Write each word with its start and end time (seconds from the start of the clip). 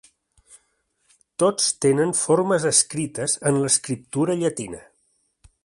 Tots 1.43 1.67
tenen 1.85 2.13
formes 2.21 2.65
escrites 2.71 3.37
en 3.51 3.61
l'escriptura 3.65 4.39
llatina. 4.41 4.81